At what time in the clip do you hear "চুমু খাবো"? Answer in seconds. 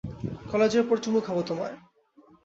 0.97-1.41